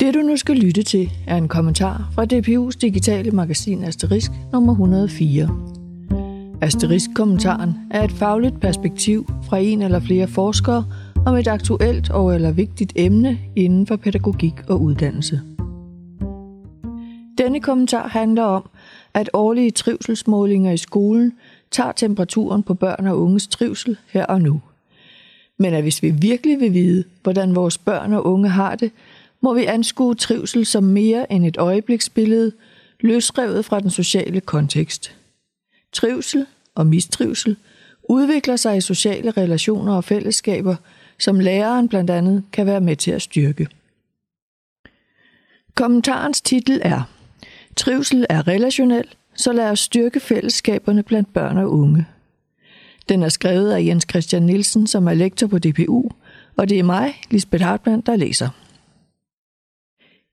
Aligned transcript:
Det 0.00 0.14
du 0.14 0.18
nu 0.18 0.36
skal 0.36 0.56
lytte 0.56 0.82
til 0.82 1.10
er 1.26 1.36
en 1.36 1.48
kommentar 1.48 2.10
fra 2.14 2.24
DPU's 2.24 2.78
digitale 2.80 3.30
magasin 3.30 3.84
Asterisk 3.84 4.30
nummer 4.52 4.72
104. 4.72 5.48
Asterisk-kommentaren 6.62 7.74
er 7.90 8.04
et 8.04 8.12
fagligt 8.12 8.60
perspektiv 8.60 9.26
fra 9.48 9.58
en 9.58 9.82
eller 9.82 10.00
flere 10.00 10.28
forskere 10.28 10.84
om 11.26 11.36
et 11.36 11.48
aktuelt 11.48 12.10
og 12.10 12.34
eller 12.34 12.52
vigtigt 12.52 12.92
emne 12.96 13.38
inden 13.56 13.86
for 13.86 13.96
pædagogik 13.96 14.54
og 14.68 14.80
uddannelse. 14.80 15.40
Denne 17.38 17.60
kommentar 17.60 18.08
handler 18.08 18.42
om, 18.42 18.68
at 19.14 19.30
årlige 19.32 19.70
trivselsmålinger 19.70 20.72
i 20.72 20.76
skolen 20.76 21.32
tager 21.70 21.92
temperaturen 21.92 22.62
på 22.62 22.74
børn 22.74 23.06
og 23.06 23.20
unges 23.22 23.46
trivsel 23.46 23.96
her 24.12 24.26
og 24.26 24.42
nu. 24.42 24.60
Men 25.58 25.74
at 25.74 25.82
hvis 25.82 26.02
vi 26.02 26.10
virkelig 26.10 26.60
vil 26.60 26.72
vide, 26.72 27.04
hvordan 27.22 27.54
vores 27.54 27.78
børn 27.78 28.12
og 28.12 28.26
unge 28.26 28.48
har 28.48 28.74
det, 28.74 28.90
må 29.44 29.54
vi 29.54 29.64
anskue 29.64 30.14
trivsel 30.14 30.66
som 30.66 30.84
mere 30.84 31.32
end 31.32 31.46
et 31.46 31.56
øjebliksbillede, 31.56 32.52
løsrevet 33.00 33.64
fra 33.64 33.80
den 33.80 33.90
sociale 33.90 34.40
kontekst. 34.40 35.16
Trivsel 35.92 36.46
og 36.74 36.86
mistrivsel 36.86 37.56
udvikler 38.08 38.56
sig 38.56 38.76
i 38.76 38.80
sociale 38.80 39.30
relationer 39.30 39.94
og 39.94 40.04
fællesskaber, 40.04 40.76
som 41.18 41.40
læreren 41.40 41.88
blandt 41.88 42.10
andet 42.10 42.44
kan 42.52 42.66
være 42.66 42.80
med 42.80 42.96
til 42.96 43.10
at 43.10 43.22
styrke. 43.22 43.68
Kommentarens 45.74 46.40
titel 46.40 46.80
er 46.84 47.02
Trivsel 47.76 48.26
er 48.28 48.48
relationel, 48.48 49.08
så 49.34 49.52
lad 49.52 49.70
os 49.70 49.80
styrke 49.80 50.20
fællesskaberne 50.20 51.02
blandt 51.02 51.32
børn 51.32 51.58
og 51.58 51.72
unge. 51.72 52.06
Den 53.08 53.22
er 53.22 53.28
skrevet 53.28 53.72
af 53.72 53.84
Jens 53.84 54.06
Christian 54.10 54.42
Nielsen, 54.42 54.86
som 54.86 55.06
er 55.06 55.14
lektor 55.14 55.46
på 55.46 55.58
DPU, 55.58 56.08
og 56.56 56.68
det 56.68 56.78
er 56.78 56.82
mig, 56.82 57.14
Lisbeth 57.30 57.64
Hartmann, 57.64 58.00
der 58.00 58.16
læser. 58.16 58.48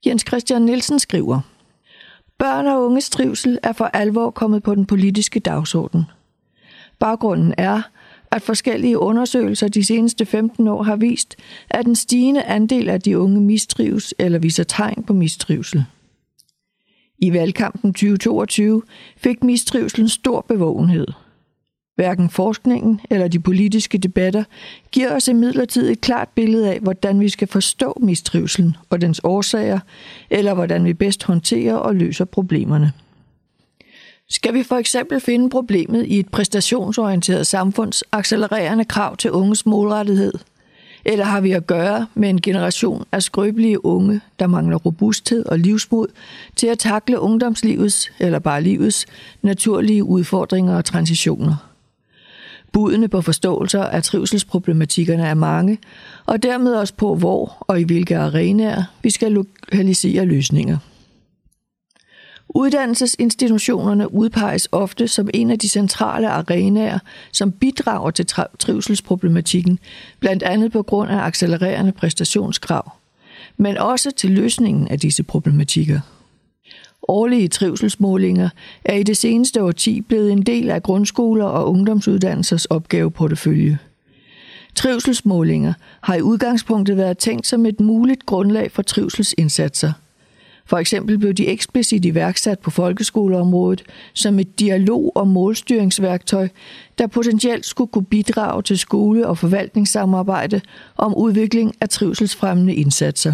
Jens 0.05 0.23
Christian 0.27 0.61
Nielsen 0.61 0.99
skriver, 0.99 1.39
Børn 2.37 2.67
og 2.67 2.85
unges 2.85 3.09
trivsel 3.09 3.59
er 3.63 3.73
for 3.73 3.85
alvor 3.85 4.29
kommet 4.31 4.63
på 4.63 4.75
den 4.75 4.85
politiske 4.85 5.39
dagsorden. 5.39 6.03
Baggrunden 6.99 7.53
er, 7.57 7.81
at 8.31 8.41
forskellige 8.41 8.99
undersøgelser 8.99 9.67
de 9.67 9.83
seneste 9.83 10.25
15 10.25 10.67
år 10.67 10.83
har 10.83 10.95
vist, 10.95 11.35
at 11.69 11.87
en 11.87 11.95
stigende 11.95 12.43
andel 12.43 12.89
af 12.89 13.01
de 13.01 13.19
unge 13.19 13.41
mistrives 13.41 14.13
eller 14.19 14.39
viser 14.39 14.63
tegn 14.63 15.03
på 15.03 15.13
mistrivsel. 15.13 15.85
I 17.17 17.33
valgkampen 17.33 17.93
2022 17.93 18.83
fik 19.17 19.43
mistrivselen 19.43 20.09
stor 20.09 20.41
bevågenhed. 20.41 21.07
Hverken 21.95 22.29
forskningen 22.29 23.01
eller 23.09 23.27
de 23.27 23.39
politiske 23.39 23.97
debatter 23.97 24.43
giver 24.91 25.15
os 25.15 25.27
imidlertid 25.27 25.89
et 25.89 26.01
klart 26.01 26.29
billede 26.35 26.71
af, 26.71 26.79
hvordan 26.79 27.19
vi 27.19 27.29
skal 27.29 27.47
forstå 27.47 27.97
mistrivselen 28.01 28.75
og 28.89 29.01
dens 29.01 29.21
årsager, 29.23 29.79
eller 30.29 30.53
hvordan 30.53 30.85
vi 30.85 30.93
bedst 30.93 31.23
håndterer 31.23 31.75
og 31.75 31.95
løser 31.95 32.25
problemerne. 32.25 32.91
Skal 34.29 34.53
vi 34.53 34.63
for 34.63 34.75
eksempel 34.75 35.19
finde 35.19 35.49
problemet 35.49 36.05
i 36.05 36.19
et 36.19 36.29
præstationsorienteret 36.29 37.47
samfunds 37.47 38.03
accelererende 38.11 38.85
krav 38.85 39.17
til 39.17 39.31
unges 39.31 39.65
målrettighed? 39.65 40.33
Eller 41.05 41.25
har 41.25 41.41
vi 41.41 41.51
at 41.51 41.67
gøre 41.67 42.07
med 42.13 42.29
en 42.29 42.41
generation 42.41 43.05
af 43.11 43.23
skrøbelige 43.23 43.85
unge, 43.85 44.21
der 44.39 44.47
mangler 44.47 44.77
robusthed 44.77 45.45
og 45.45 45.59
livsmod 45.59 46.07
til 46.55 46.67
at 46.67 46.79
takle 46.79 47.19
ungdomslivets, 47.19 48.11
eller 48.19 48.39
bare 48.39 48.63
livets, 48.63 49.05
naturlige 49.41 50.03
udfordringer 50.03 50.75
og 50.75 50.85
transitioner? 50.85 51.70
Budene 52.71 53.07
på 53.07 53.21
forståelser 53.21 53.83
af 53.83 54.03
trivselsproblematikkerne 54.03 55.25
er 55.25 55.33
mange, 55.33 55.77
og 56.25 56.43
dermed 56.43 56.73
også 56.73 56.93
på, 56.93 57.15
hvor 57.15 57.57
og 57.59 57.79
i 57.81 57.83
hvilke 57.83 58.17
arenaer 58.17 58.83
vi 59.03 59.09
skal 59.09 59.31
lokalisere 59.31 60.25
løsninger. 60.25 60.77
Uddannelsesinstitutionerne 62.55 64.13
udpeges 64.13 64.67
ofte 64.71 65.07
som 65.07 65.29
en 65.33 65.51
af 65.51 65.59
de 65.59 65.69
centrale 65.69 66.29
arenaer, 66.29 66.99
som 67.31 67.51
bidrager 67.51 68.11
til 68.11 68.25
trivselsproblematikken, 68.59 69.79
blandt 70.19 70.43
andet 70.43 70.71
på 70.71 70.83
grund 70.83 71.11
af 71.11 71.17
accelererende 71.17 71.91
præstationskrav, 71.91 72.91
men 73.57 73.77
også 73.77 74.11
til 74.11 74.31
løsningen 74.31 74.87
af 74.87 74.99
disse 74.99 75.23
problematikker. 75.23 75.99
Årlige 77.07 77.47
trivselsmålinger 77.47 78.49
er 78.85 78.93
i 78.93 79.03
det 79.03 79.17
seneste 79.17 79.63
årti 79.63 80.01
blevet 80.01 80.31
en 80.31 80.41
del 80.41 80.69
af 80.69 80.83
grundskoler 80.83 81.45
og 81.45 81.69
ungdomsuddannelsers 81.69 82.65
opgaveportefølje. 82.65 83.77
Trivselsmålinger 84.75 85.73
har 86.01 86.15
i 86.15 86.21
udgangspunktet 86.21 86.97
været 86.97 87.17
tænkt 87.17 87.47
som 87.47 87.65
et 87.65 87.79
muligt 87.79 88.25
grundlag 88.25 88.71
for 88.71 88.81
trivselsindsatser– 88.81 89.91
for 90.71 90.77
eksempel 90.77 91.17
blev 91.17 91.33
de 91.33 91.47
eksplicit 91.47 92.05
iværksat 92.05 92.59
på 92.59 92.71
folkeskoleområdet 92.71 93.83
som 94.13 94.39
et 94.39 94.59
dialog- 94.59 95.11
og 95.15 95.27
målstyringsværktøj, 95.27 96.47
der 96.97 97.07
potentielt 97.07 97.65
skulle 97.65 97.91
kunne 97.91 98.05
bidrage 98.05 98.61
til 98.61 98.77
skole- 98.77 99.27
og 99.27 99.37
forvaltningssamarbejde 99.37 100.61
om 100.97 101.15
udvikling 101.15 101.75
af 101.81 101.89
trivselsfremmende 101.89 102.75
indsatser. 102.75 103.33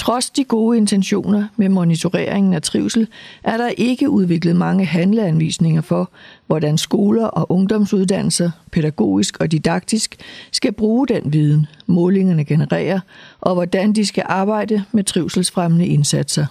Trods 0.00 0.30
de 0.30 0.44
gode 0.44 0.76
intentioner 0.76 1.48
med 1.56 1.68
monitoreringen 1.68 2.54
af 2.54 2.62
trivsel, 2.62 3.08
er 3.42 3.56
der 3.56 3.68
ikke 3.68 4.10
udviklet 4.10 4.56
mange 4.56 4.84
handleanvisninger 4.84 5.80
for, 5.80 6.10
hvordan 6.46 6.78
skoler 6.78 7.26
og 7.26 7.52
ungdomsuddannelser, 7.52 8.50
pædagogisk 8.72 9.36
og 9.40 9.52
didaktisk, 9.52 10.16
skal 10.52 10.72
bruge 10.72 11.08
den 11.08 11.32
viden, 11.32 11.66
målingerne 11.86 12.44
genererer, 12.44 13.00
og 13.40 13.54
hvordan 13.54 13.92
de 13.92 14.06
skal 14.06 14.24
arbejde 14.26 14.84
med 14.92 15.04
trivselsfremmende 15.04 15.86
indsatser. 15.86 16.46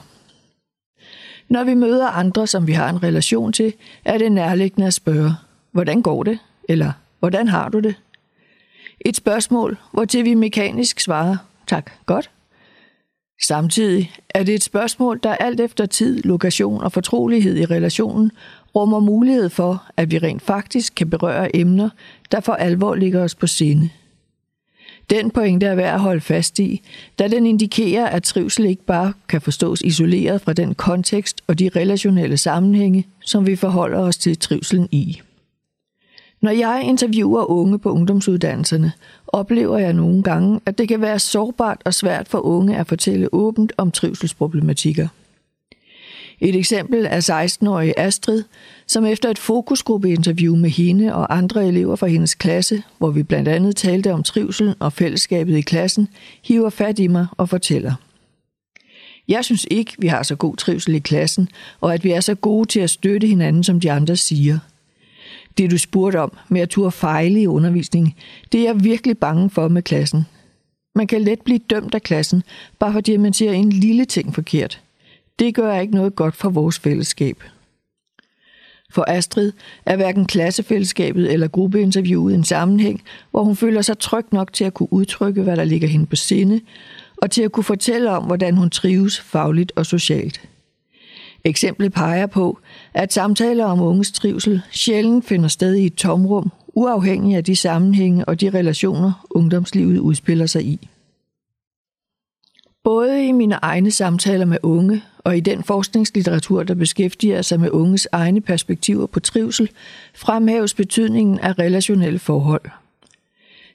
Når 1.50 1.64
vi 1.64 1.74
møder 1.74 2.08
andre, 2.08 2.48
som 2.48 2.68
vi 2.68 2.72
har 2.72 2.90
en 2.90 3.04
relation 3.04 3.54
til, 3.54 3.74
er 4.06 4.18
det 4.18 4.31
nærliggende 4.31 4.88
at 4.88 4.94
spørge, 4.94 5.34
hvordan 5.72 6.02
går 6.02 6.24
det? 6.24 6.40
Eller 6.70 6.92
hvordan 7.20 7.48
har 7.48 7.70
du 7.70 7.80
det? 7.80 7.96
Et 9.02 9.16
spørgsmål, 9.16 9.78
hvor 9.92 10.06
til 10.06 10.26
vi 10.26 10.34
mekanisk 10.34 11.00
svarer, 11.00 11.38
tak, 11.68 11.92
godt, 12.06 12.30
Samtidig 13.42 14.12
er 14.30 14.44
det 14.44 14.56
et 14.56 14.64
spørgsmål, 14.64 15.20
der 15.24 15.36
alt 15.36 15.60
efter 15.60 15.86
tid, 15.86 16.22
lokation 16.24 16.84
og 16.84 16.92
fortrolighed 16.92 17.58
i 17.58 17.66
relationen 17.66 18.32
rummer 18.76 19.00
mulighed 19.00 19.50
for, 19.50 19.84
at 19.98 20.12
vi 20.12 20.18
rent 20.18 20.42
faktisk 20.42 20.96
kan 20.96 21.10
berøre 21.10 21.56
emner, 21.56 21.90
der 22.32 22.40
for 22.40 22.54
alvor 22.54 22.96
ligger 22.96 23.24
os 23.24 23.36
på 23.36 23.48
sinde. 23.48 23.90
Den 25.10 25.32
pointe 25.32 25.66
er 25.66 25.76
værd 25.76 25.94
at 25.94 26.00
holde 26.00 26.22
fast 26.22 26.60
i, 26.60 26.82
da 27.20 27.28
den 27.28 27.46
indikerer, 27.46 28.08
at 28.08 28.24
trivsel 28.24 28.66
ikke 28.66 28.86
bare 28.86 29.14
kan 29.30 29.42
forstås 29.42 29.82
isoleret 29.82 30.42
fra 30.42 30.54
den 30.54 30.76
kontekst 30.76 31.42
og 31.48 31.60
de 31.60 31.70
relationelle 31.76 32.38
sammenhænge, 32.38 33.08
som 33.26 33.48
vi 33.48 33.56
forholder 33.56 34.00
os 34.00 34.18
til 34.18 34.38
trivselen 34.38 34.90
i. 34.92 35.22
Når 36.42 36.52
jeg 36.52 36.84
interviewer 36.86 37.52
unge 37.52 37.80
på 37.80 37.92
ungdomsuddannelserne, 37.92 38.92
oplever 39.28 39.78
jeg 39.78 39.94
nogle 39.94 40.24
gange, 40.24 40.60
at 40.66 40.78
det 40.78 40.88
kan 40.88 41.02
være 41.02 41.20
sårbart 41.20 41.82
og 41.86 41.94
svært 41.94 42.28
for 42.28 42.40
unge 42.40 42.78
at 42.78 42.88
fortælle 42.88 43.34
åbent 43.34 43.74
om 43.78 43.92
trivselsproblematikker. 43.92 45.08
Et 46.42 46.56
eksempel 46.56 47.06
er 47.10 47.48
16-årige 47.62 48.00
Astrid, 48.00 48.44
som 48.88 49.06
efter 49.06 49.30
et 49.30 49.40
fokusgruppeinterview 49.40 50.56
med 50.56 50.70
hende 50.70 51.16
og 51.16 51.38
andre 51.38 51.68
elever 51.68 51.96
fra 51.96 52.08
hendes 52.08 52.36
klasse, 52.36 52.84
hvor 52.98 53.12
vi 53.12 53.24
blandt 53.24 53.48
andet 53.48 53.76
talte 53.76 54.14
om 54.14 54.24
trivsel 54.24 54.76
og 54.80 54.94
fællesskabet 54.94 55.58
i 55.58 55.62
klassen, 55.62 56.08
hiver 56.44 56.70
fat 56.70 57.00
i 57.00 57.08
mig 57.08 57.28
og 57.38 57.50
fortæller. 57.50 57.94
Jeg 59.28 59.46
synes 59.46 59.68
ikke, 59.72 59.94
vi 59.98 60.08
har 60.08 60.24
så 60.24 60.36
god 60.36 60.56
trivsel 60.56 60.96
i 60.96 61.00
klassen, 61.00 61.50
og 61.82 61.94
at 61.94 62.04
vi 62.04 62.12
er 62.12 62.20
så 62.20 62.36
gode 62.36 62.68
til 62.68 62.80
at 62.80 62.90
støtte 62.90 63.28
hinanden, 63.28 63.64
som 63.64 63.80
de 63.80 63.92
andre 63.92 64.16
siger– 64.16 64.60
det, 65.59 65.72
du 65.72 65.78
spurgte 65.78 66.20
om 66.20 66.38
med 66.50 66.62
at 66.62 66.70
turde 66.70 66.92
fejle 66.92 67.42
i 67.42 67.47
undervisning, 67.47 68.16
det 68.52 68.59
er 68.59 68.66
jeg 68.66 68.84
virkelig 68.84 69.18
bange 69.18 69.50
for 69.50 69.68
med 69.68 69.81
klassen. 69.81 70.25
Man 70.96 71.08
kan 71.08 71.22
let 71.22 71.42
blive 71.42 71.59
dømt 71.70 71.96
af 71.96 72.02
klassen, 72.02 72.44
bare 72.80 72.94
fordi 72.94 73.18
man 73.18 73.34
siger 73.34 73.51
en 73.51 73.69
lille 73.69 74.06
ting 74.06 74.36
forkert. 74.36 74.81
Det 75.39 75.56
gør 75.56 75.80
ikke 75.80 75.95
noget 75.95 76.16
godt 76.16 76.36
for 76.36 76.50
vores 76.50 76.80
fællesskab. 76.80 77.44
For 78.92 79.06
Astrid 79.07 79.51
er 79.86 79.95
hverken 79.95 80.25
klassefællesskabet 80.25 81.34
eller 81.34 81.48
gruppeinterviewet 81.48 82.36
en 82.36 82.44
sammenhæng, 82.44 83.04
hvor 83.31 83.44
hun 83.44 83.56
føler 83.56 83.81
sig 83.81 84.00
tryg 84.00 84.25
nok 84.31 84.54
til 84.54 84.63
at 84.63 84.74
kunne 84.74 84.94
udtrykke, 84.94 85.42
hvad 85.42 85.57
der 85.57 85.63
ligger 85.63 85.88
hende 85.88 86.06
på 86.06 86.16
sinde, 86.16 86.62
og 87.18 87.31
til 87.31 87.42
at 87.42 87.51
kunne 87.51 87.63
fortælle 87.63 88.12
om, 88.12 88.24
hvordan 88.24 88.57
hun 88.57 88.69
trives 88.69 89.19
fagligt 89.19 89.72
og 89.75 89.86
socialt. 89.86 90.42
Eksemplet 91.44 91.94
peger 91.94 92.25
på, 92.25 92.59
at 92.94 93.13
samtaler 93.13 93.65
om 93.65 93.81
unges 93.81 94.12
trivsel 94.12 94.62
sjældent 94.71 95.25
finder 95.25 95.47
sted 95.47 95.75
i 95.75 95.86
et 95.86 95.95
tomrum, 95.95 96.51
uafhængig 96.68 97.36
af 97.36 97.44
de 97.44 97.56
sammenhænge 97.56 98.25
og 98.25 98.41
de 98.41 98.50
relationer, 98.50 99.25
ungdomslivet 99.30 100.00
udspiller 100.00 100.45
sig 100.45 100.63
i. 100.65 100.89
Både 102.83 103.27
i 103.27 103.31
mine 103.31 103.56
egne 103.56 103.91
samtaler 103.91 104.45
med 104.45 104.57
unge 104.63 105.03
og 105.19 105.38
i 105.38 105.39
den 105.39 105.63
forskningslitteratur, 105.63 106.63
der 106.63 106.75
beskæftiger 106.75 107.41
sig 107.41 107.59
med 107.59 107.69
unges 107.69 108.07
egne 108.12 108.41
perspektiver 108.41 109.06
på 109.06 109.19
trivsel, 109.19 109.69
fremhæves 110.15 110.74
betydningen 110.74 111.39
af 111.39 111.59
relationelle 111.59 112.19
forhold. 112.19 112.62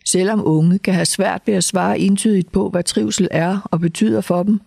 Selvom 0.07 0.43
unge 0.47 0.79
kan 0.79 0.95
have 0.95 1.07
svært 1.07 1.43
ved 1.47 1.55
at 1.55 1.65
svare 1.65 1.99
entydigt 1.99 2.53
på, 2.53 2.69
hvad 2.69 2.83
trivsel 2.83 3.29
er 3.31 3.69
og 3.71 3.81
betyder 3.81 4.21
for 4.21 4.43
dem, 4.43 4.61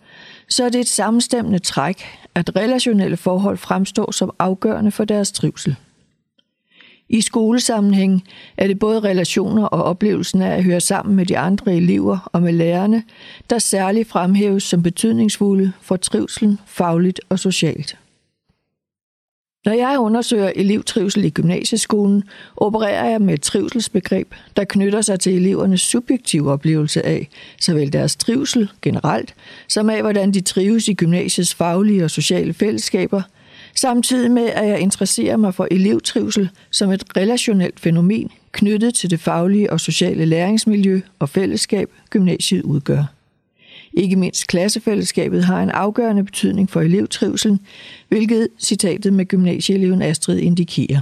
så 0.49 0.63
er 0.63 0.69
det 0.69 0.79
et 0.79 0.87
sammenstemmende 0.87 1.59
træk, 1.59 2.03
at 2.35 2.55
relationelle 2.55 3.17
forhold 3.17 3.57
fremstår 3.57 4.11
som 4.11 4.31
afgørende 4.39 4.91
for 4.91 5.05
deres 5.05 5.31
trivsel. 5.31 5.75
I 7.09 7.21
skolesammenhæng 7.21 8.23
er 8.57 8.67
det 8.67 8.79
både 8.79 8.99
relationer 8.99 9.65
og 9.65 9.83
oplevelsen 9.83 10.41
af 10.41 10.55
at 10.57 10.63
høre 10.63 10.81
sammen 10.81 11.15
med 11.15 11.25
de 11.25 11.37
andre 11.37 11.75
elever 11.75 12.29
og 12.33 12.41
med 12.41 12.53
lærerne, 12.53 13.03
der 13.49 13.59
særligt 13.59 14.09
fremhæves 14.09 14.63
som 14.63 14.83
betydningsfulde 14.83 15.71
for 15.81 15.95
trivselen 15.95 16.59
fagligt 16.65 17.21
og 17.29 17.39
socialt. 17.39 17.97
Når 19.65 19.73
jeg 19.73 19.99
undersøger 19.99 20.51
elevtrivsel 20.55 21.25
i 21.25 21.29
gymnasieskolen, 21.29 22.23
opererer 22.57 23.09
jeg 23.09 23.21
med 23.21 23.33
et 23.33 23.41
trivselsbegreb, 23.41 24.33
der 24.57 24.63
knytter 24.63 25.01
sig 25.01 25.19
til 25.19 25.35
elevernes 25.35 25.81
subjektive 25.81 26.51
oplevelse 26.51 27.05
af 27.05 27.29
såvel 27.61 27.93
deres 27.93 28.15
trivsel 28.15 28.69
generelt, 28.81 29.35
som 29.67 29.89
af 29.89 30.01
hvordan 30.01 30.31
de 30.31 30.41
trives 30.41 30.87
i 30.87 30.93
gymnasiets 30.93 31.55
faglige 31.55 32.03
og 32.03 32.11
sociale 32.11 32.53
fællesskaber, 32.53 33.21
samtidig 33.75 34.31
med 34.31 34.45
at 34.45 34.67
jeg 34.67 34.79
interesserer 34.79 35.37
mig 35.37 35.53
for 35.53 35.67
elevtrivsel 35.71 36.49
som 36.71 36.91
et 36.91 37.17
relationelt 37.17 37.79
fænomen 37.79 38.31
knyttet 38.51 38.93
til 38.93 39.09
det 39.09 39.19
faglige 39.19 39.71
og 39.73 39.79
sociale 39.79 40.25
læringsmiljø 40.25 41.01
og 41.19 41.29
fællesskab, 41.29 41.89
gymnasiet 42.09 42.61
udgør. 42.63 43.16
Ikke 43.97 44.15
mindst 44.15 44.47
klassefællesskabet 44.47 45.43
har 45.43 45.63
en 45.63 45.69
afgørende 45.69 46.23
betydning 46.23 46.69
for 46.69 46.81
elevtrivselen, 46.81 47.59
hvilket 48.07 48.47
citatet 48.59 49.13
med 49.13 49.25
gymnasieeleven 49.25 50.01
Astrid 50.01 50.39
indikerer. 50.39 51.01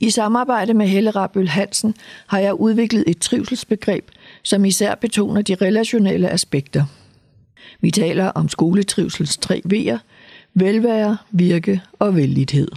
I 0.00 0.10
samarbejde 0.10 0.74
med 0.74 0.86
Helle 0.86 1.10
Rabøl 1.10 1.48
Hansen 1.48 1.94
har 2.26 2.38
jeg 2.38 2.54
udviklet 2.54 3.04
et 3.06 3.18
trivselsbegreb, 3.18 4.04
som 4.42 4.64
især 4.64 4.94
betoner 4.94 5.42
de 5.42 5.54
relationelle 5.54 6.30
aspekter. 6.30 6.84
Vi 7.80 7.90
taler 7.90 8.26
om 8.26 8.48
skoletrivsels 8.48 9.36
tre 9.36 9.62
V'er, 9.72 9.98
velvære, 10.54 11.16
virke 11.30 11.80
og 11.98 12.16
vældighed. 12.16 12.68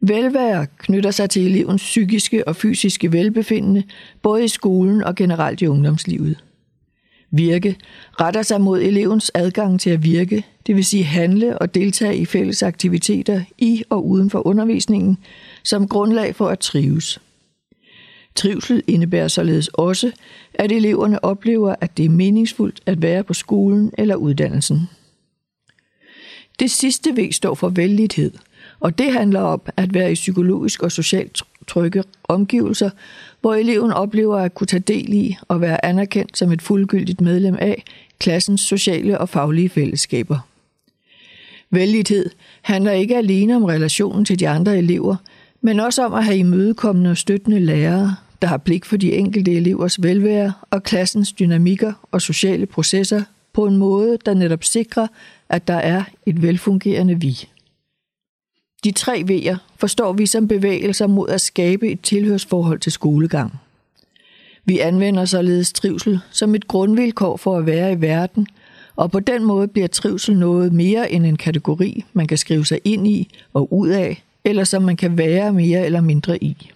Velvære 0.00 0.66
knytter 0.78 1.10
sig 1.10 1.30
til 1.30 1.46
elevens 1.46 1.82
psykiske 1.82 2.48
og 2.48 2.56
fysiske 2.56 3.12
velbefindende, 3.12 3.82
både 4.22 4.44
i 4.44 4.48
skolen 4.48 5.04
og 5.04 5.14
generelt 5.14 5.62
i 5.62 5.66
ungdomslivet. 5.66 6.38
Virke 7.30 7.76
retter 8.20 8.42
sig 8.42 8.60
mod 8.60 8.80
elevens 8.80 9.30
adgang 9.34 9.80
til 9.80 9.90
at 9.90 10.02
virke, 10.02 10.44
det 10.66 10.76
vil 10.76 10.84
sige 10.84 11.04
handle 11.04 11.58
og 11.58 11.74
deltage 11.74 12.16
i 12.16 12.24
fælles 12.24 12.62
aktiviteter 12.62 13.42
i 13.58 13.82
og 13.90 14.06
uden 14.06 14.30
for 14.30 14.46
undervisningen, 14.46 15.18
som 15.64 15.88
grundlag 15.88 16.34
for 16.34 16.48
at 16.48 16.58
trives. 16.58 17.20
Trivsel 18.34 18.82
indebærer 18.86 19.28
således 19.28 19.68
også, 19.68 20.12
at 20.54 20.72
eleverne 20.72 21.24
oplever, 21.24 21.74
at 21.80 21.96
det 21.96 22.04
er 22.04 22.08
meningsfuldt 22.10 22.80
at 22.86 23.02
være 23.02 23.24
på 23.24 23.34
skolen 23.34 23.92
eller 23.98 24.14
uddannelsen. 24.14 24.80
Det 26.58 26.70
sidste 26.70 27.10
V 27.16 27.32
står 27.32 27.54
for 27.54 27.68
vældighed, 27.68 28.32
og 28.80 28.98
det 28.98 29.12
handler 29.12 29.40
om 29.40 29.62
at 29.76 29.94
være 29.94 30.12
i 30.12 30.14
psykologisk 30.14 30.82
og 30.82 30.92
socialt 30.92 31.36
trygge 31.70 32.04
omgivelser, 32.24 32.90
hvor 33.40 33.54
eleven 33.54 33.92
oplever 33.92 34.36
at 34.36 34.54
kunne 34.54 34.66
tage 34.66 34.80
del 34.80 35.12
i 35.12 35.36
og 35.48 35.60
være 35.60 35.84
anerkendt 35.84 36.38
som 36.38 36.52
et 36.52 36.62
fuldgyldigt 36.62 37.20
medlem 37.20 37.56
af 37.58 37.84
klassens 38.18 38.60
sociale 38.60 39.18
og 39.18 39.28
faglige 39.28 39.68
fællesskaber. 39.68 40.38
Vældighed 41.70 42.30
handler 42.62 42.92
ikke 42.92 43.16
alene 43.16 43.56
om 43.56 43.64
relationen 43.64 44.24
til 44.24 44.38
de 44.38 44.48
andre 44.48 44.78
elever, 44.78 45.16
men 45.60 45.80
også 45.80 46.04
om 46.04 46.14
at 46.14 46.24
have 46.24 46.36
imødekommende 46.36 47.10
og 47.10 47.16
støttende 47.16 47.60
lærere, 47.60 48.16
der 48.42 48.48
har 48.48 48.56
blik 48.56 48.84
for 48.84 48.96
de 48.96 49.12
enkelte 49.12 49.52
elevers 49.52 50.02
velvære 50.02 50.52
og 50.70 50.82
klassens 50.82 51.32
dynamikker 51.32 51.92
og 52.12 52.22
sociale 52.22 52.66
processer 52.66 53.22
på 53.52 53.66
en 53.66 53.76
måde, 53.76 54.18
der 54.24 54.34
netop 54.34 54.64
sikrer, 54.64 55.06
at 55.48 55.68
der 55.68 55.74
er 55.74 56.04
et 56.26 56.42
velfungerende 56.42 57.20
vi. 57.20 57.48
De 58.84 58.92
tre 58.92 59.24
V'er 59.30 59.69
forstår 59.80 60.12
vi 60.12 60.26
som 60.26 60.48
bevægelser 60.48 61.06
mod 61.06 61.28
at 61.28 61.40
skabe 61.40 61.88
et 61.88 62.00
tilhørsforhold 62.00 62.78
til 62.78 62.92
skolegang. 62.92 63.60
Vi 64.64 64.78
anvender 64.78 65.24
således 65.24 65.72
trivsel 65.72 66.20
som 66.30 66.54
et 66.54 66.68
grundvilkår 66.68 67.36
for 67.36 67.58
at 67.58 67.66
være 67.66 67.92
i 67.92 68.00
verden, 68.00 68.46
og 68.96 69.10
på 69.10 69.20
den 69.20 69.44
måde 69.44 69.68
bliver 69.68 69.88
trivsel 69.88 70.38
noget 70.38 70.72
mere 70.72 71.12
end 71.12 71.26
en 71.26 71.36
kategori, 71.36 72.04
man 72.12 72.26
kan 72.26 72.38
skrive 72.38 72.66
sig 72.66 72.80
ind 72.84 73.06
i 73.06 73.28
og 73.52 73.72
ud 73.72 73.88
af, 73.88 74.22
eller 74.44 74.64
som 74.64 74.82
man 74.82 74.96
kan 74.96 75.18
være 75.18 75.52
mere 75.52 75.84
eller 75.84 76.00
mindre 76.00 76.44
i. 76.44 76.70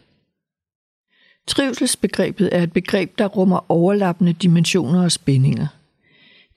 Trivselsbegrebet 1.46 2.48
er 2.52 2.62
et 2.62 2.72
begreb, 2.72 3.18
der 3.18 3.26
rummer 3.26 3.70
overlappende 3.70 4.32
dimensioner 4.32 5.04
og 5.04 5.12
spændinger– 5.12 5.66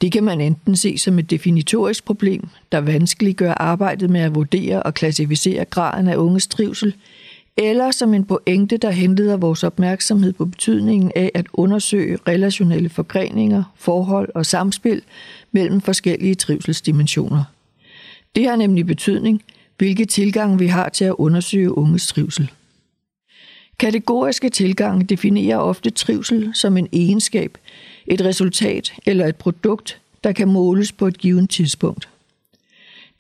det 0.01 0.11
kan 0.11 0.23
man 0.23 0.41
enten 0.41 0.75
se 0.75 0.97
som 0.97 1.19
et 1.19 1.29
definitorisk 1.29 2.05
problem, 2.05 2.47
der 2.71 2.77
vanskeliggør 2.77 3.53
arbejdet 3.53 4.09
med 4.09 4.21
at 4.21 4.35
vurdere 4.35 4.83
og 4.83 4.93
klassificere 4.93 5.65
graden 5.65 6.07
af 6.07 6.15
unges 6.15 6.47
trivsel, 6.47 6.95
eller 7.57 7.91
som 7.91 8.13
en 8.13 8.25
pointe, 8.25 8.77
der 8.77 8.91
henleder 8.91 9.37
vores 9.37 9.63
opmærksomhed 9.63 10.33
på 10.33 10.45
betydningen 10.45 11.11
af 11.15 11.31
at 11.33 11.45
undersøge 11.53 12.17
relationelle 12.27 12.89
forgreninger, 12.89 13.63
forhold 13.75 14.29
og 14.35 14.45
samspil 14.45 15.01
mellem 15.51 15.81
forskellige 15.81 16.35
trivselsdimensioner. 16.35 17.43
Det 18.35 18.47
har 18.47 18.55
nemlig 18.55 18.85
betydning, 18.85 19.43
hvilke 19.77 20.05
tilgang 20.05 20.59
vi 20.59 20.67
har 20.67 20.89
til 20.89 21.05
at 21.05 21.15
undersøge 21.17 21.77
unges 21.77 22.07
trivsel. 22.07 22.51
Kategoriske 23.79 24.49
tilgange 24.49 25.05
definerer 25.05 25.57
ofte 25.57 25.89
trivsel 25.89 26.51
som 26.53 26.77
en 26.77 26.87
egenskab, 26.93 27.57
et 28.07 28.21
resultat 28.21 28.93
eller 29.05 29.25
et 29.25 29.35
produkt, 29.35 29.99
der 30.23 30.31
kan 30.31 30.47
måles 30.47 30.91
på 30.91 31.07
et 31.07 31.17
givet 31.17 31.49
tidspunkt. 31.49 32.09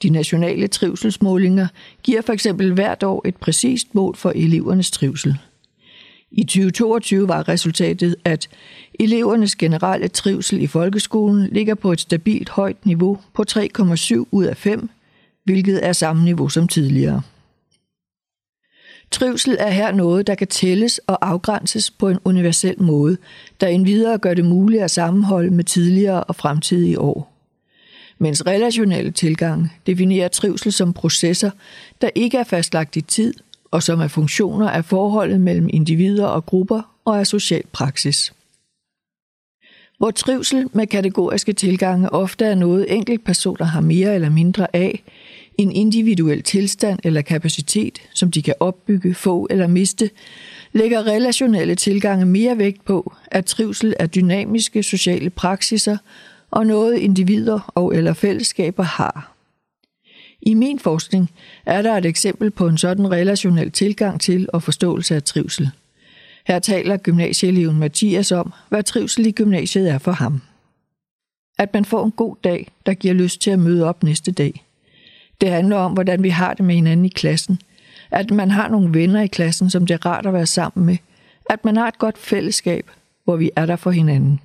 De 0.03 0.09
nationale 0.09 0.67
trivselsmålinger 0.67 1.67
giver 2.03 2.21
for 2.21 2.33
eksempel 2.33 2.73
hvert 2.73 3.03
år 3.03 3.27
et 3.27 3.35
præcist 3.35 3.95
mål 3.95 4.15
for 4.15 4.31
elevernes 4.35 4.91
trivsel. 4.91 5.37
I 6.31 6.43
2022 6.43 7.27
var 7.27 7.49
resultatet, 7.49 8.15
at 8.25 8.49
elevernes 8.99 9.55
generelle 9.55 10.07
trivsel 10.07 10.61
i 10.61 10.67
folkeskolen 10.67 11.49
ligger 11.51 11.75
på 11.75 11.91
et 11.91 11.99
stabilt 11.99 12.49
højt 12.49 12.85
niveau 12.85 13.19
på 13.33 13.43
3,7 13.49 14.25
ud 14.31 14.45
af 14.45 14.57
5, 14.57 14.89
hvilket 15.43 15.85
er 15.85 15.93
samme 15.93 16.23
niveau 16.23 16.49
som 16.49 16.67
tidligere. 16.67 17.21
Trivsel 19.11 19.57
er 19.59 19.69
her 19.69 19.91
noget, 19.91 20.27
der 20.27 20.35
kan 20.35 20.47
tælles 20.47 20.97
og 20.97 21.27
afgrænses 21.29 21.91
på 21.91 22.09
en 22.09 22.19
universel 22.23 22.81
måde, 22.81 23.17
der 23.61 23.67
endvidere 23.67 24.17
gør 24.17 24.33
det 24.33 24.45
muligt 24.45 24.83
at 24.83 24.91
sammenholde 24.91 25.51
med 25.51 25.63
tidligere 25.63 26.23
og 26.23 26.35
fremtidige 26.35 26.99
år. 26.99 27.33
Mens 28.19 28.47
relationelle 28.47 29.11
tilgange 29.11 29.71
definerer 29.87 30.27
trivsel 30.27 30.71
som 30.71 30.93
processer, 30.93 31.51
der 32.01 32.09
ikke 32.15 32.37
er 32.37 32.43
fastlagt 32.43 32.95
i 32.95 33.01
tid, 33.01 33.33
og 33.71 33.83
som 33.83 33.99
er 33.99 34.07
funktioner 34.07 34.69
af 34.69 34.85
forholdet 34.85 35.41
mellem 35.41 35.69
individer 35.73 36.25
og 36.25 36.45
grupper 36.45 36.81
og 37.05 37.19
af 37.19 37.27
social 37.27 37.63
praksis. 37.71 38.33
Hvor 39.97 40.11
trivsel 40.11 40.69
med 40.73 40.87
kategoriske 40.87 41.53
tilgange 41.53 42.13
ofte 42.13 42.45
er 42.45 42.55
noget 42.55 42.93
enkeltpersoner 42.93 43.65
har 43.65 43.81
mere 43.81 44.15
eller 44.15 44.29
mindre 44.29 44.75
af, 44.75 45.03
en 45.57 45.71
individuel 45.71 46.43
tilstand 46.43 46.99
eller 47.03 47.21
kapacitet, 47.21 48.01
som 48.13 48.31
de 48.31 48.41
kan 48.41 48.53
opbygge, 48.59 49.13
få 49.13 49.47
eller 49.49 49.67
miste, 49.67 50.09
lægger 50.73 51.07
relationelle 51.07 51.75
tilgange 51.75 52.25
mere 52.25 52.57
vægt 52.57 52.85
på, 52.85 53.13
at 53.27 53.45
trivsel 53.45 53.93
er 53.99 54.05
dynamiske 54.05 54.83
sociale 54.83 55.29
praksiser 55.29 55.97
og 56.51 56.67
noget 56.67 56.97
individer 56.97 57.71
og 57.75 57.95
eller 57.95 58.13
fællesskaber 58.13 58.83
har. 58.83 59.33
I 60.41 60.53
min 60.53 60.79
forskning 60.79 61.31
er 61.65 61.81
der 61.81 61.97
et 61.97 62.05
eksempel 62.05 62.51
på 62.51 62.67
en 62.67 62.77
sådan 62.77 63.11
relationel 63.11 63.71
tilgang 63.71 64.21
til 64.21 64.49
og 64.53 64.63
forståelse 64.63 65.15
af 65.15 65.23
trivsel. 65.23 65.69
Her 66.47 66.59
taler 66.59 66.97
gymnasieeleven 66.97 67.79
Mathias 67.79 68.31
om, 68.31 68.53
hvad 68.69 68.83
trivsel 68.83 69.25
i 69.25 69.31
gymnasiet 69.31 69.89
er 69.89 69.97
for 69.97 70.11
ham. 70.11 70.41
At 71.59 71.73
man 71.73 71.85
får 71.85 72.05
en 72.05 72.11
god 72.11 72.35
dag, 72.43 72.67
der 72.85 72.93
giver 72.93 73.13
lyst 73.13 73.41
til 73.41 73.51
at 73.51 73.59
møde 73.59 73.85
op 73.85 74.03
næste 74.03 74.31
dag– 74.31 74.63
det 75.41 75.49
handler 75.49 75.77
om, 75.77 75.93
hvordan 75.93 76.23
vi 76.23 76.29
har 76.29 76.53
det 76.53 76.65
med 76.65 76.75
hinanden 76.75 77.05
i 77.05 77.09
klassen. 77.09 77.61
At 78.11 78.31
man 78.31 78.51
har 78.51 78.67
nogle 78.67 78.93
venner 78.93 79.21
i 79.21 79.27
klassen, 79.27 79.69
som 79.69 79.85
det 79.85 79.93
er 79.93 80.05
rart 80.05 80.25
at 80.25 80.33
være 80.33 80.45
sammen 80.45 80.85
med. 80.85 80.97
At 81.49 81.65
man 81.65 81.77
har 81.77 81.87
et 81.87 81.97
godt 81.97 82.17
fællesskab, 82.17 82.91
hvor 83.23 83.35
vi 83.35 83.51
er 83.55 83.65
der 83.65 83.75
for 83.75 83.91
hinanden. 83.91 84.39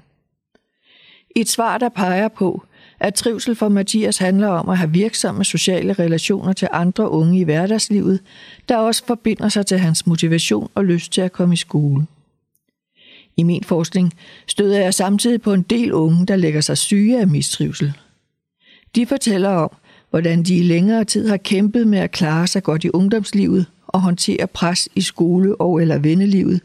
Et 1.36 1.48
svar, 1.48 1.78
der 1.78 1.88
peger 1.88 2.28
på, 2.28 2.62
at 3.00 3.14
trivsel 3.14 3.54
for 3.54 3.68
Mathias 3.68 4.18
handler 4.18 4.48
om 4.48 4.68
at 4.68 4.78
have 4.78 4.90
virksomme 4.90 5.44
sociale 5.44 5.92
relationer 5.92 6.52
til 6.52 6.68
andre 6.72 7.10
unge 7.10 7.40
i 7.40 7.44
hverdagslivet, 7.44 8.20
der 8.68 8.76
også 8.76 9.06
forbinder 9.06 9.48
sig 9.48 9.66
til 9.66 9.78
hans 9.78 10.06
motivation 10.06 10.70
og 10.74 10.84
lyst 10.84 11.12
til 11.12 11.20
at 11.20 11.32
komme 11.32 11.54
i 11.54 11.56
skole. 11.56 12.06
I 13.36 13.42
min 13.42 13.64
forskning 13.64 14.12
støder 14.46 14.80
jeg 14.80 14.94
samtidig 14.94 15.42
på 15.42 15.52
en 15.52 15.62
del 15.62 15.92
unge, 15.92 16.26
der 16.26 16.36
lægger 16.36 16.60
sig 16.60 16.78
syge 16.78 17.20
af 17.20 17.26
mistrivsel. 17.26 17.92
De 18.94 19.06
fortæller 19.06 19.50
om, 19.50 19.70
hvordan 20.12 20.42
de 20.42 20.56
i 20.56 20.62
længere 20.62 21.04
tid 21.04 21.28
har 21.28 21.36
kæmpet 21.36 21.86
med 21.86 21.98
at 21.98 22.10
klare 22.10 22.46
sig 22.46 22.62
godt 22.62 22.84
i 22.84 22.90
ungdomslivet 22.90 23.66
og 23.86 24.00
håndtere 24.00 24.46
pres 24.46 24.88
i 24.94 25.00
skole 25.00 25.60
og 25.60 25.82
eller 25.82 25.98
vennelivet, 25.98 26.60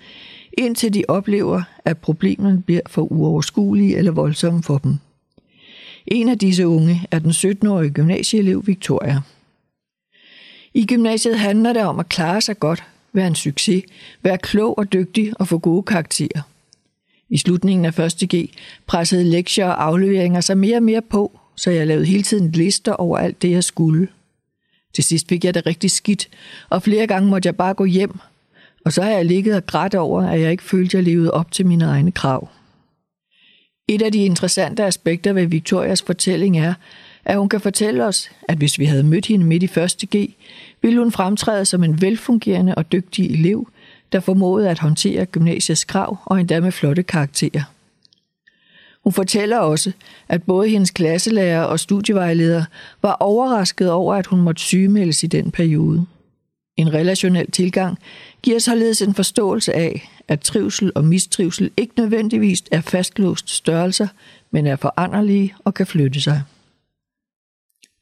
indtil 0.58 0.94
de 0.94 1.04
oplever, 1.08 1.62
at 1.86 1.98
problemerne 1.98 2.62
bliver 2.62 2.82
for 2.88 3.02
uoverskuelige 3.02 3.98
eller 3.98 4.12
voldsomme 4.12 4.64
for 4.64 4.78
dem. 4.78 4.98
En 6.08 6.30
af 6.30 6.38
disse 6.38 6.68
unge 6.68 7.08
er 7.12 7.20
den 7.20 7.32
17-årige 7.32 7.92
gymnasieelev 7.92 8.68
Victoria. 8.68 9.22
I 10.74 10.86
gymnasiet 10.86 11.40
handler 11.40 11.74
det 11.74 11.84
om 11.84 12.00
at 12.00 12.10
klare 12.10 12.42
sig 12.42 12.60
godt, 12.60 12.84
være 13.14 13.28
en 13.28 13.36
succes, 13.36 13.84
være 14.24 14.38
klog 14.38 14.78
og 14.78 14.94
dygtig 14.94 15.34
og 15.40 15.48
få 15.48 15.58
gode 15.58 15.84
karakterer. 15.84 16.42
I 17.30 17.38
slutningen 17.38 17.86
af 17.86 18.00
1. 18.00 18.30
G 18.36 18.50
pressede 18.88 19.24
lektier 19.24 19.66
og 19.66 19.86
afleveringer 19.86 20.42
sig 20.42 20.58
mere 20.58 20.78
og 20.78 20.84
mere 20.84 21.02
på, 21.02 21.40
så 21.58 21.72
jeg 21.72 21.88
lavede 21.88 22.06
hele 22.06 22.24
tiden 22.24 22.52
lister 22.52 22.94
over 22.94 23.18
alt 23.18 23.42
det, 23.42 23.52
jeg 23.52 23.64
skulle. 23.64 24.08
Til 24.94 25.04
sidst 25.04 25.28
fik 25.28 25.46
jeg 25.46 25.54
det 25.54 25.66
rigtig 25.66 25.92
skidt, 25.92 26.30
og 26.70 26.84
flere 26.84 27.08
gange 27.08 27.30
måtte 27.30 27.48
jeg 27.48 27.56
bare 27.56 27.74
gå 27.74 27.86
hjem, 27.86 28.20
og 28.86 28.94
så 28.94 29.02
har 29.02 29.10
jeg 29.10 29.26
ligget 29.26 29.56
og 29.56 29.66
grædt 29.66 29.96
over, 29.96 30.24
at 30.24 30.42
jeg 30.42 30.52
ikke 30.52 30.64
følte, 30.64 30.98
at 30.98 31.06
jeg 31.06 31.14
levede 31.14 31.32
op 31.32 31.52
til 31.52 31.66
mine 31.66 31.86
egne 31.86 32.12
krav. 32.12 32.50
Et 33.88 34.02
af 34.02 34.12
de 34.12 34.26
interessante 34.26 34.84
aspekter 34.84 35.34
ved 35.34 35.46
Victorias 35.46 36.02
fortælling 36.02 36.60
er, 36.60 36.74
at 37.26 37.38
hun 37.38 37.50
kan 37.50 37.62
fortælle 37.62 38.06
os, 38.06 38.30
at 38.48 38.58
hvis 38.58 38.80
vi 38.80 38.86
havde 38.86 39.04
mødt 39.04 39.26
hende 39.26 39.46
midt 39.46 39.64
i 39.64 39.80
1. 39.80 40.10
G, 40.16 40.36
ville 40.82 41.00
hun 41.00 41.12
fremtræde 41.12 41.66
som 41.66 41.84
en 41.84 42.02
velfungerende 42.02 42.76
og 42.76 42.92
dygtig 42.92 43.32
elev, 43.32 43.68
der 44.12 44.20
formåede 44.20 44.70
at 44.70 44.80
håndtere 44.80 45.26
gymnasiets 45.26 45.84
krav 45.84 46.18
og 46.26 46.40
endda 46.40 46.60
med 46.60 46.72
flotte 46.72 47.04
karakterer. 47.04 47.64
Hun 49.08 49.14
fortæller 49.14 49.58
også, 49.58 49.92
at 50.30 50.44
både 50.44 50.70
hendes 50.70 50.92
klasselærer 50.92 51.64
og 51.64 51.80
studievejleder 51.80 52.66
var 53.02 53.14
overrasket 53.20 53.92
over, 53.92 54.16
at 54.16 54.26
hun 54.26 54.42
måtte 54.42 54.62
sygemeldes 54.62 55.24
i 55.24 55.28
den 55.28 55.52
periode. 55.52 56.06
En 56.78 56.94
relationel 56.94 57.52
tilgang 57.52 57.98
giver 58.44 58.60
således 58.60 59.02
en 59.02 59.14
forståelse 59.14 59.74
af, 59.74 60.12
at 60.28 60.40
trivsel 60.40 60.92
og 60.96 61.06
mistrivsel 61.06 61.72
ikke 61.78 61.94
nødvendigvis 61.98 62.64
er 62.72 62.82
fastlåst 62.82 63.50
størrelser, 63.50 64.08
men 64.52 64.68
er 64.68 64.76
foranderlige 64.76 65.56
og 65.64 65.74
kan 65.74 65.88
flytte 65.88 66.22
sig. 66.22 66.42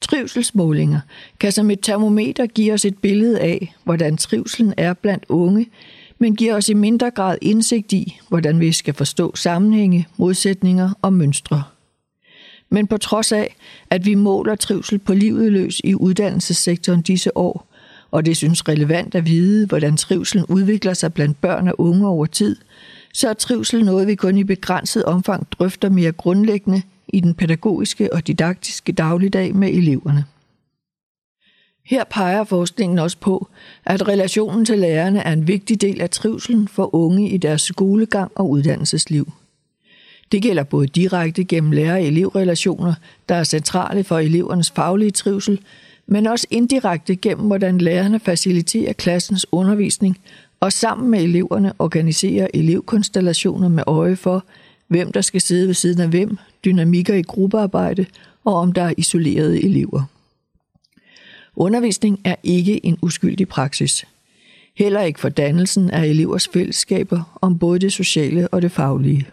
Trivselsmålinger 0.02 1.00
kan 1.40 1.52
som 1.52 1.72
et 1.72 1.80
termometer 1.82 2.46
give 2.46 2.74
os 2.74 2.86
et 2.86 2.98
billede 2.98 3.40
af, 3.40 3.76
hvordan 3.84 4.18
trivselen 4.18 4.74
er 4.78 4.94
blandt 4.94 5.26
unge, 5.30 5.68
men 6.20 6.36
giver 6.36 6.56
os 6.56 6.70
i 6.70 6.74
mindre 6.74 7.12
grad 7.12 7.38
indsigt 7.42 7.94
i, 7.94 8.20
hvordan 8.30 8.60
vi 8.60 8.72
skal 8.72 8.94
forstå 8.94 9.36
sammenhænge, 9.36 10.08
modsætninger 10.18 10.90
og 11.02 11.14
mønstre. 11.14 11.64
Men 12.70 12.88
på 12.88 12.98
trods 12.98 13.32
af, 13.32 13.56
at 13.90 14.06
vi 14.06 14.16
måler 14.16 14.56
trivsel 14.56 15.00
på 15.00 15.14
livet 15.14 15.52
løs 15.52 15.82
i 15.84 15.96
uddannelsessektoren 15.96 17.02
disse 17.02 17.38
år, 17.38 17.68
og 18.12 18.26
det 18.26 18.38
synes 18.38 18.68
relevant 18.68 19.16
at 19.16 19.26
vide, 19.26 19.68
hvordan 19.68 19.98
trivselen 19.98 20.46
udvikler 20.46 20.94
sig 20.94 21.14
blandt 21.14 21.42
børn 21.42 21.68
og 21.68 21.76
unge 21.80 22.08
over 22.08 22.26
tid, 22.26 22.56
så 23.14 23.30
er 23.30 23.34
trivsel 23.34 23.86
noget, 23.86 24.08
vi 24.08 24.16
kun 24.16 24.38
i 24.38 24.44
begrænset 24.44 25.06
omfang 25.06 25.48
drøfter 25.52 25.90
mere 25.90 26.12
grundlæggende 26.12 26.82
i 27.08 27.20
den 27.20 27.34
pædagogiske 27.34 28.14
og 28.14 28.28
didaktiske 28.28 28.92
dagligdag 28.92 29.56
med 29.56 29.70
eleverne. 29.70 30.26
Her 31.86 32.04
peger 32.04 32.44
forskningen 32.44 33.00
også 33.00 33.18
på, 33.18 33.48
at 33.86 34.08
relationen 34.08 34.66
til 34.66 34.80
lærerne 34.80 35.20
er 35.20 35.34
en 35.34 35.48
vigtig 35.48 35.82
del 35.82 36.02
af 36.02 36.10
trivselen 36.10 36.68
for 36.68 36.96
unge 36.96 37.30
i 37.30 37.38
deres 37.38 37.62
skolegang 37.62 38.32
og 38.36 38.50
uddannelsesliv. 38.50 39.32
Det 40.32 40.42
gælder 40.42 40.64
både 40.64 40.88
direkte 40.88 41.44
gennem 41.44 41.72
lærer-elevrelationer, 41.72 42.94
der 43.30 43.36
er 43.36 43.44
centrale 43.44 44.04
for 44.04 44.20
elevernes 44.20 44.72
faglige 44.72 45.12
trivsel, 45.12 45.60
men 46.08 46.28
også 46.28 46.48
indirekte 46.50 47.16
gennem, 47.16 47.48
hvordan 47.48 47.78
lærerne 47.78 48.20
faciliterer 48.20 48.94
klassens 48.94 49.46
undervisning 49.52 50.18
og 50.60 50.74
sammen 50.74 51.12
med 51.12 51.24
eleverne 51.24 51.74
organiserer 51.80 52.48
elevkonstellationer 52.54 53.70
med 53.70 53.84
øje 53.88 54.16
for, 54.16 54.46
hvem 54.88 55.12
der 55.12 55.22
skal 55.22 55.42
sidde 55.42 55.68
ved 55.68 55.74
siden 55.74 56.02
af 56.02 56.10
hvem, 56.10 56.38
dynamikker 56.66 57.14
i 57.14 57.22
gruppearbejde 57.22 58.06
og 58.46 58.56
om 58.56 58.72
der 58.72 58.84
er 58.84 58.94
isolerede 58.98 59.64
elever. 59.64 60.04
Undervisning 61.56 62.22
er 62.24 62.36
ikke 62.44 62.86
en 62.86 62.98
uskyldig 63.02 63.48
praksis. 63.48 64.06
Heller 64.78 65.02
ikke 65.02 65.20
for 65.20 65.30
dannelsen 65.30 65.90
af 65.90 66.06
elevers 66.06 66.48
fællesskaber 66.48 67.38
om 67.42 67.60
både 67.60 67.80
det 67.80 67.94
sociale 67.94 68.48
og 68.48 68.62
det 68.62 68.72
faglige. 68.72 69.28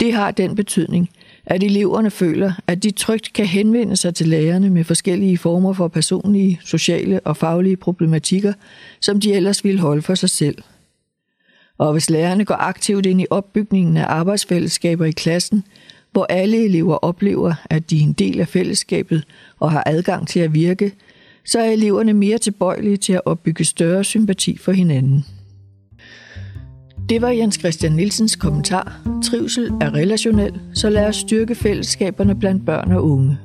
Det 0.00 0.12
har 0.12 0.30
den 0.30 0.56
betydning, 0.56 1.10
at 1.46 1.62
eleverne 1.62 2.10
føler, 2.10 2.52
at 2.66 2.82
de 2.82 2.90
trygt 2.90 3.32
kan 3.32 3.46
henvende 3.46 3.96
sig 3.96 4.14
til 4.14 4.28
lærerne 4.28 4.70
med 4.70 4.84
forskellige 4.84 5.38
former 5.38 5.72
for 5.72 5.88
personlige, 5.88 6.60
sociale 6.64 7.20
og 7.20 7.36
faglige 7.36 7.76
problematikker, 7.76 8.52
som 9.00 9.20
de 9.20 9.32
ellers 9.32 9.64
ville 9.64 9.80
holde 9.80 10.02
for 10.02 10.14
sig 10.14 10.30
selv. 10.30 10.62
Og 11.78 11.92
hvis 11.92 12.10
lærerne 12.10 12.44
går 12.44 12.54
aktivt 12.54 13.06
ind 13.06 13.20
i 13.20 13.26
opbygningen 13.30 13.96
af 13.96 14.06
arbejdsfællesskaber 14.08 15.04
i 15.04 15.10
klassen, 15.10 15.64
hvor 16.14 16.26
alle 16.28 16.64
elever 16.64 16.94
oplever, 16.94 17.54
at 17.70 17.90
de 17.90 17.98
er 17.98 18.02
en 18.02 18.12
del 18.12 18.40
af 18.40 18.48
fællesskabet 18.48 19.24
og 19.60 19.70
har 19.70 19.82
adgang 19.86 20.28
til 20.28 20.40
at 20.40 20.54
virke, 20.54 20.92
så 21.44 21.58
er 21.58 21.70
eleverne 21.70 22.12
mere 22.12 22.38
tilbøjelige 22.38 22.96
til 22.96 23.12
at 23.12 23.20
opbygge 23.24 23.64
større 23.64 24.04
sympati 24.04 24.56
for 24.56 24.72
hinanden. 24.72 25.24
Det 27.08 27.22
var 27.22 27.28
Jens 27.28 27.54
Christian 27.54 27.92
Nielsens 27.92 28.36
kommentar. 28.36 29.00
Trivsel 29.24 29.70
er 29.80 29.94
relationel, 29.94 30.60
så 30.74 30.90
lad 30.90 31.06
os 31.06 31.16
styrke 31.16 31.54
fællesskaberne 31.54 32.34
blandt 32.34 32.66
børn 32.66 32.92
og 32.92 33.04
unge. 33.04 33.38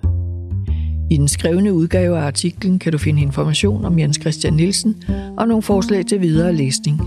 I 1.11 1.17
den 1.17 1.27
skrevne 1.27 1.73
udgave 1.73 2.17
af 2.17 2.21
artiklen 2.21 2.79
kan 2.79 2.91
du 2.91 2.97
finde 2.97 3.21
information 3.21 3.85
om 3.85 3.99
Jens 3.99 4.17
Christian 4.21 4.53
Nielsen 4.53 5.03
og 5.37 5.47
nogle 5.47 5.63
forslag 5.63 6.05
til 6.05 6.21
videre 6.21 6.53
læsning. 6.53 7.01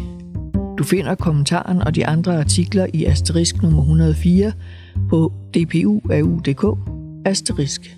Du 0.78 0.84
finder 0.84 1.14
kommentaren 1.14 1.82
og 1.82 1.94
de 1.94 2.06
andre 2.06 2.38
artikler 2.38 2.86
i 2.92 3.04
asterisk 3.04 3.62
nummer 3.62 3.80
104 3.80 4.52
på 5.10 5.32
dpuau.dk 5.54 6.64
asterisk. 7.26 7.96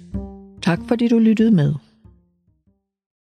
Tak 0.63 0.79
fordi 0.89 1.09
du 1.09 1.19
lyttede 1.19 1.51
med. 1.51 1.75